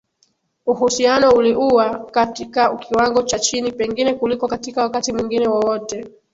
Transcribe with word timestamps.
Uhusiano 0.65 1.31
uliuwa 1.31 1.99
katika 2.05 2.75
kiwango 2.77 3.23
cha 3.23 3.39
chini 3.39 3.71
pengine 3.71 4.13
kuliko 4.13 4.47
katika 4.47 4.81
wakati 4.81 5.13
mwingine 5.13 5.47
wowote 5.47 6.05